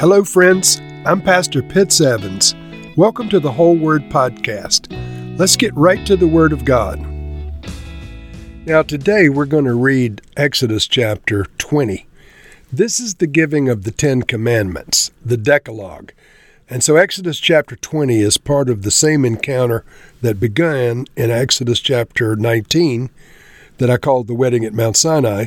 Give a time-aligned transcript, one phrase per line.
[0.00, 0.80] Hello, friends.
[1.04, 2.54] I'm Pastor Pitts Evans.
[2.96, 4.86] Welcome to the Whole Word Podcast.
[5.36, 7.04] Let's get right to the Word of God.
[8.64, 12.06] Now, today we're going to read Exodus chapter 20.
[12.72, 16.12] This is the giving of the Ten Commandments, the Decalogue.
[16.70, 19.84] And so Exodus chapter 20 is part of the same encounter
[20.22, 23.10] that began in Exodus chapter 19
[23.78, 25.46] that I called the wedding at Mount Sinai.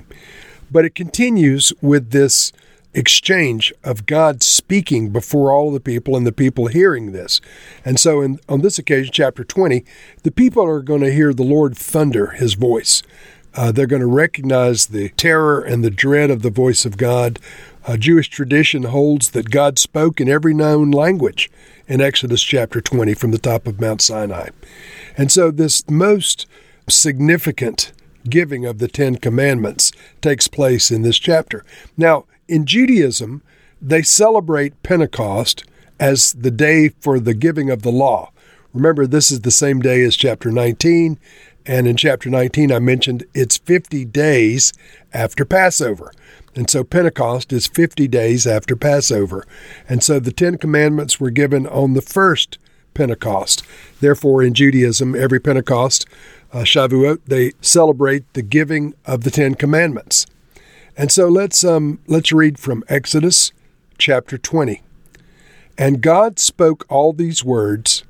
[0.69, 2.51] But it continues with this
[2.93, 7.41] exchange of God speaking before all the people and the people hearing this.
[7.85, 9.85] And so in, on this occasion, chapter 20,
[10.23, 13.03] the people are going to hear the Lord thunder his voice.
[13.53, 17.39] Uh, they're going to recognize the terror and the dread of the voice of God.
[17.85, 21.51] Uh, Jewish tradition holds that God spoke in every known language
[21.87, 24.49] in Exodus chapter 20 from the top of Mount Sinai.
[25.17, 26.47] And so, this most
[26.87, 27.91] significant
[28.29, 31.65] giving of the Ten Commandments takes place in this chapter.
[31.97, 33.41] Now, in Judaism,
[33.81, 35.63] they celebrate Pentecost
[35.99, 38.31] as the day for the giving of the law.
[38.73, 41.17] Remember, this is the same day as chapter 19,
[41.65, 44.73] and in chapter 19, I mentioned it's 50 days
[45.13, 46.11] after Passover.
[46.53, 49.45] And so Pentecost is 50 days after Passover.
[49.87, 52.57] And so the Ten Commandments were given on the first
[52.93, 53.63] Pentecost.
[54.01, 56.05] Therefore, in Judaism, every Pentecost,
[56.51, 60.25] uh, Shavuot, they celebrate the giving of the Ten Commandments.
[60.97, 63.51] And so let's um, let's read from Exodus
[63.97, 64.81] chapter 20.
[65.77, 68.03] And God spoke all these words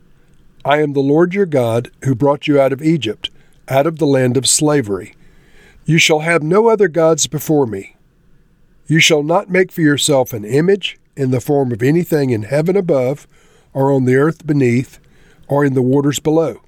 [0.65, 3.29] I am the Lord your God who brought you out of Egypt,
[3.67, 5.15] out of the land of slavery.
[5.85, 7.95] You shall have no other gods before me.
[8.88, 12.75] You shall not make for yourself an image in the form of anything in heaven
[12.75, 13.27] above,
[13.73, 14.99] or on the earth beneath,
[15.47, 16.61] or in the waters below.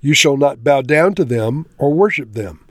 [0.00, 2.63] You shall not bow down to them or worship them.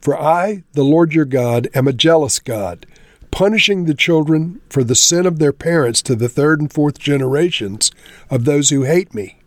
[0.00, 2.86] For I, the Lord your God, am a jealous God,
[3.30, 7.90] punishing the children for the sin of their parents to the third and fourth generations
[8.30, 9.38] of those who hate me,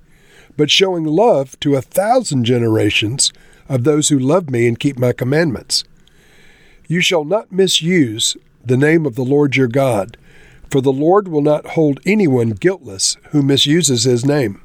[0.55, 3.33] but showing love to a thousand generations
[3.67, 5.83] of those who love me and keep my commandments.
[6.87, 10.17] You shall not misuse the name of the Lord your God,
[10.69, 14.61] for the Lord will not hold anyone guiltless who misuses his name.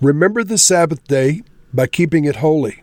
[0.00, 2.82] Remember the Sabbath day by keeping it holy.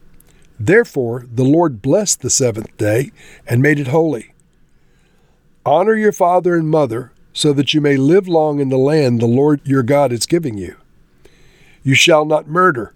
[0.65, 3.11] Therefore, the Lord blessed the seventh day
[3.47, 4.35] and made it holy.
[5.65, 9.25] Honor your father and mother, so that you may live long in the land the
[9.25, 10.75] Lord your God is giving you.
[11.81, 12.93] You shall not murder.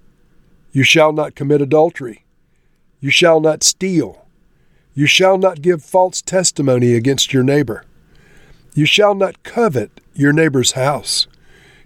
[0.73, 2.23] You shall not commit adultery.
[2.99, 4.27] You shall not steal.
[4.93, 7.83] You shall not give false testimony against your neighbor.
[8.75, 11.25] You shall not covet your neighbor's house.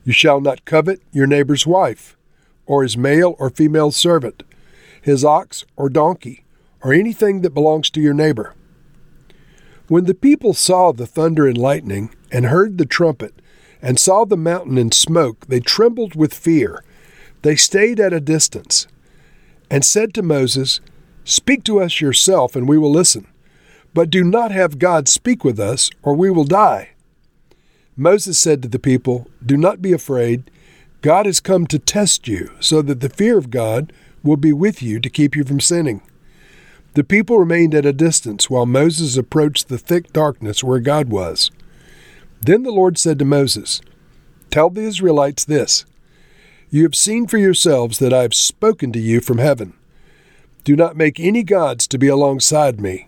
[0.03, 2.17] You shall not covet your neighbor's wife,
[2.65, 4.43] or his male or female servant
[5.01, 6.43] his ox or donkey,
[6.83, 8.53] or anything that belongs to your neighbor.
[9.87, 13.41] When the people saw the thunder and lightning, and heard the trumpet,
[13.81, 16.83] and saw the mountain in smoke, they trembled with fear.
[17.41, 18.87] They stayed at a distance,
[19.69, 20.81] and said to Moses,
[21.23, 23.27] Speak to us yourself, and we will listen.
[23.93, 26.89] But do not have God speak with us, or we will die.
[27.95, 30.49] Moses said to the people, Do not be afraid.
[31.01, 33.93] God has come to test you, so that the fear of God
[34.23, 36.01] will be with you to keep you from sinning.
[36.93, 41.51] The people remained at a distance while Moses approached the thick darkness where God was.
[42.41, 43.81] Then the Lord said to Moses,
[44.49, 45.85] Tell the Israelites this
[46.69, 49.73] You have seen for yourselves that I have spoken to you from heaven.
[50.63, 53.07] Do not make any gods to be alongside me.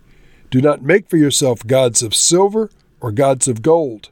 [0.49, 4.09] Do not make for yourself gods of silver or gods of gold.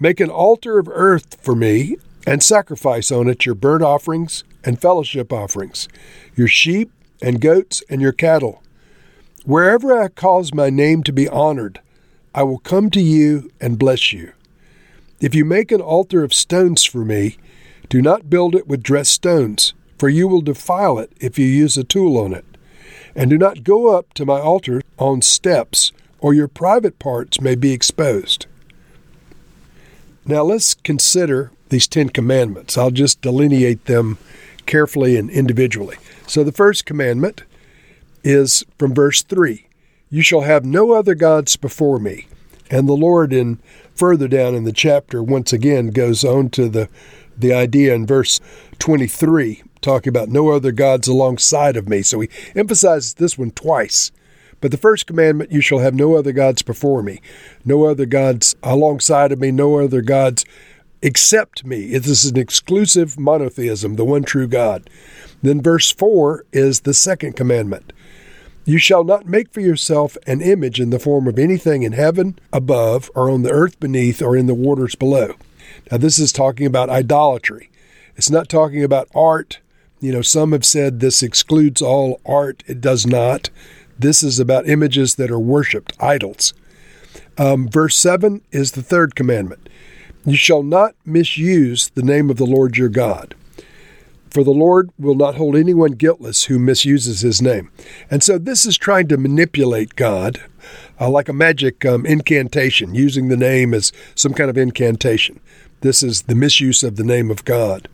[0.00, 1.96] Make an altar of earth for me
[2.26, 5.88] and sacrifice on it your burnt offerings and fellowship offerings,
[6.34, 6.90] your sheep
[7.22, 8.62] and goats and your cattle.
[9.46, 11.80] Wherever I cause my name to be honored,
[12.34, 14.32] I will come to you and bless you.
[15.20, 17.38] If you make an altar of stones for me,
[17.88, 21.78] do not build it with dressed stones, for you will defile it if you use
[21.78, 22.44] a tool on it.
[23.14, 27.54] And do not go up to my altar on steps, or your private parts may
[27.54, 28.46] be exposed.
[30.26, 32.76] Now let's consider these Ten Commandments.
[32.76, 34.18] I'll just delineate them
[34.66, 35.96] carefully and individually.
[36.26, 37.42] So the first commandment
[38.24, 39.66] is from verse 3
[40.10, 42.26] You shall have no other gods before me.
[42.70, 43.60] And the Lord, in
[43.94, 46.88] further down in the chapter, once again goes on to the
[47.38, 48.40] the idea in verse
[48.78, 52.02] 23, talking about no other gods alongside of me.
[52.02, 54.10] So he emphasizes this one twice.
[54.60, 57.20] But the first commandment, you shall have no other gods before me,
[57.64, 60.46] no other gods alongside of me, no other gods
[61.06, 61.92] except me.
[61.92, 64.90] It is an exclusive monotheism, the one true God.
[65.40, 67.92] Then verse 4 is the second commandment.
[68.64, 72.36] You shall not make for yourself an image in the form of anything in heaven
[72.52, 75.36] above, or on the earth beneath, or in the waters below.
[75.92, 77.70] Now, this is talking about idolatry.
[78.16, 79.60] It's not talking about art.
[80.00, 82.64] You know, some have said this excludes all art.
[82.66, 83.48] It does not.
[83.96, 86.52] This is about images that are worshiped, idols.
[87.38, 89.68] Um, verse 7 is the third commandment
[90.26, 93.36] You shall not misuse the name of the Lord your God.
[94.28, 97.70] For the Lord will not hold anyone guiltless who misuses his name.
[98.10, 100.42] And so this is trying to manipulate God
[101.00, 105.38] uh, like a magic um, incantation, using the name as some kind of incantation.
[105.80, 107.88] This is the misuse of the name of God.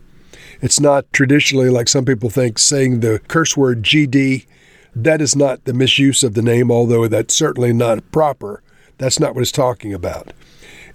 [0.62, 4.46] It's not traditionally like some people think saying the curse word GD.
[4.96, 8.62] That is not the misuse of the name, although that's certainly not proper.
[8.96, 10.32] That's not what it's talking about.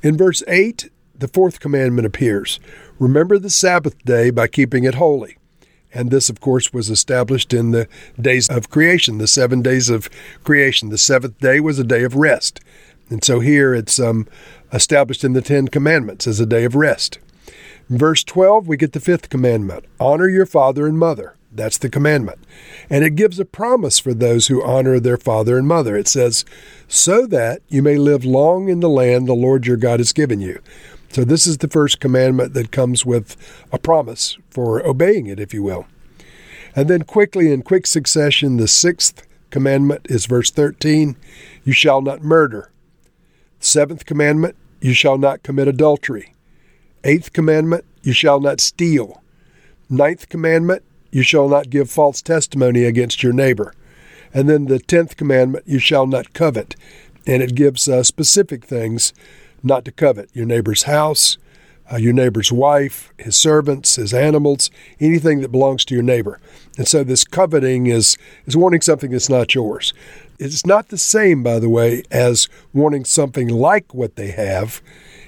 [0.01, 2.59] In verse 8, the fourth commandment appears
[2.99, 5.37] Remember the Sabbath day by keeping it holy.
[5.93, 7.87] And this, of course, was established in the
[8.19, 10.09] days of creation, the seven days of
[10.43, 10.89] creation.
[10.89, 12.59] The seventh day was a day of rest.
[13.09, 14.27] And so here it's um,
[14.73, 17.19] established in the Ten Commandments as a day of rest.
[17.89, 21.35] In verse 12, we get the fifth commandment honor your father and mother.
[21.51, 22.39] That's the commandment.
[22.89, 25.95] And it gives a promise for those who honor their father and mother.
[25.95, 26.43] It says,
[26.87, 30.41] so that you may live long in the land the Lord your God has given
[30.41, 30.61] you.
[31.09, 33.35] So, this is the first commandment that comes with
[33.71, 35.87] a promise for obeying it, if you will.
[36.75, 41.15] And then, quickly, in quick succession, the sixth commandment is verse 13
[41.63, 42.71] You shall not murder.
[43.59, 46.33] Seventh commandment, you shall not commit adultery.
[47.03, 49.21] Eighth commandment, you shall not steal.
[49.89, 53.73] Ninth commandment, you shall not give false testimony against your neighbor.
[54.33, 56.75] And then the tenth commandment, you shall not covet.
[57.25, 59.13] And it gives uh, specific things
[59.67, 61.37] not to covet your neighbor's house,
[61.91, 64.69] uh, your neighbor's wife, his servants, his animals,
[64.99, 66.39] anything that belongs to your neighbor.
[66.77, 69.93] And so this coveting is, is wanting something that's not yours.
[70.39, 74.81] It's not the same, by the way, as wanting something like what they have.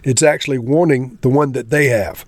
[0.03, 2.25] It's actually wanting the one that they have.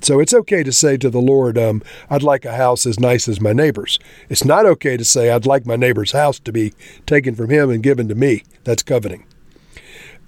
[0.00, 3.26] So it's okay to say to the Lord, um, I'd like a house as nice
[3.28, 3.98] as my neighbor's.
[4.28, 6.74] It's not okay to say, I'd like my neighbor's house to be
[7.06, 8.42] taken from him and given to me.
[8.64, 9.24] That's coveting.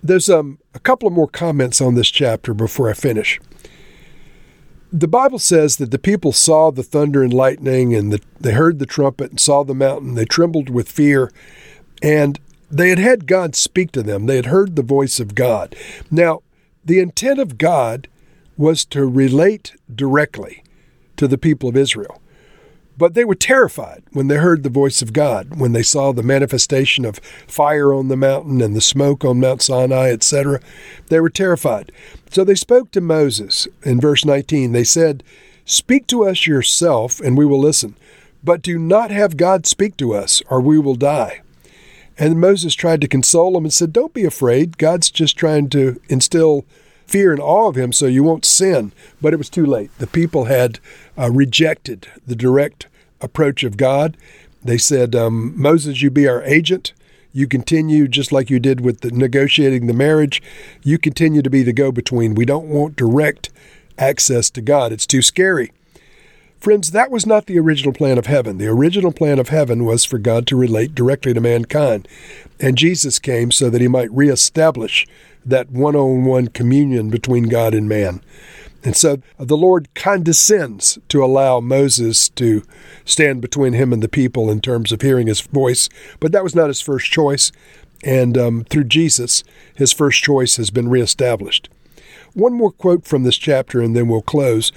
[0.07, 3.41] There's um, a couple of more comments on this chapter before I finish.
[4.93, 8.79] The Bible says that the people saw the thunder and lightning, and the, they heard
[8.79, 10.15] the trumpet and saw the mountain.
[10.15, 11.33] They trembled with fear,
[12.03, 12.39] and
[12.71, 14.27] they had had God speak to them.
[14.27, 15.75] They had heard the voice of God.
[16.11, 16.43] Now,
[16.85, 18.09] the intent of God
[18.57, 20.63] was to relate directly
[21.17, 22.23] to the people of Israel.
[22.99, 26.23] But they were terrified when they heard the voice of God, when they saw the
[26.23, 30.61] manifestation of fire on the mountain and the smoke on Mount Sinai, etc.
[31.09, 31.93] They were terrified.
[32.31, 34.73] So they spoke to Moses in verse 19.
[34.73, 35.23] They said,
[35.67, 37.97] Speak to us yourself, and we will listen.
[38.43, 41.43] But do not have God speak to us, or we will die.
[42.19, 44.79] And Moses tried to console them and said, Don't be afraid.
[44.79, 46.65] God's just trying to instill
[47.07, 48.93] fear and awe of him so you won't sin.
[49.21, 49.91] But it was too late.
[49.99, 50.79] The people had
[51.19, 52.87] uh, rejected the direct
[53.21, 54.17] approach of God.
[54.63, 56.93] They said, um, Moses, you be our agent.
[57.33, 60.43] You continue just like you did with the negotiating the marriage.
[60.83, 62.35] You continue to be the go between.
[62.35, 63.51] We don't want direct
[63.99, 64.93] access to God.
[64.93, 65.73] It's too scary.
[66.59, 68.59] Friends, that was not the original plan of heaven.
[68.59, 72.09] The original plan of heaven was for God to relate directly to mankind.
[72.59, 75.07] And Jesus came so that he might reestablish
[75.45, 78.23] that one on one communion between God and man.
[78.87, 82.63] And so the Lord condescends to allow Moses to
[83.05, 85.89] stand between him and the people in terms of hearing his voice,
[86.21, 87.51] but that was not his first choice.
[88.05, 89.43] And um, through Jesus,
[89.75, 91.69] his first choice has been reestablished.
[92.35, 94.71] One more quote from this chapter, and then we'll close.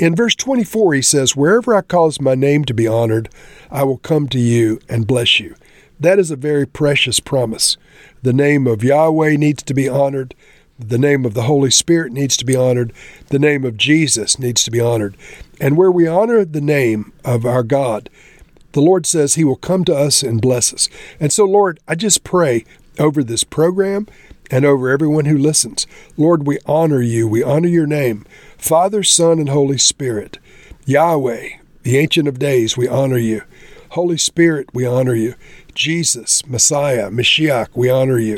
[0.00, 3.28] In verse 24, he says, Wherever I cause my name to be honored,
[3.70, 5.54] I will come to you and bless you.
[6.00, 7.76] That is a very precious promise.
[8.22, 10.34] The name of Yahweh needs to be honored.
[10.78, 12.92] The name of the Holy Spirit needs to be honored.
[13.28, 15.16] The name of Jesus needs to be honored.
[15.60, 18.10] And where we honor the name of our God,
[18.72, 20.90] the Lord says He will come to us and bless us.
[21.18, 22.66] And so, Lord, I just pray
[22.98, 24.06] over this program
[24.50, 25.86] and over everyone who listens.
[26.16, 27.26] Lord, we honor you.
[27.26, 28.26] We honor your name.
[28.58, 30.38] Father, Son, and Holy Spirit.
[30.84, 31.48] Yahweh,
[31.82, 33.42] the Ancient of Days, we honor you.
[33.96, 35.36] Holy Spirit, we honor you.
[35.74, 38.36] Jesus, Messiah, Mashiach, we honor you.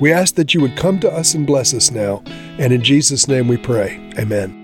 [0.00, 2.22] We ask that you would come to us and bless us now.
[2.60, 3.98] And in Jesus' name we pray.
[4.16, 4.56] Amen.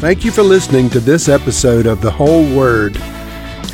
[0.00, 2.96] Thank you for listening to this episode of The Whole Word.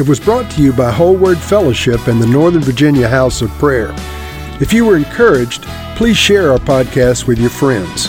[0.00, 3.50] It was brought to you by Whole Word Fellowship and the Northern Virginia House of
[3.50, 3.94] Prayer.
[4.60, 5.62] If you were encouraged,
[5.94, 8.08] please share our podcast with your friends.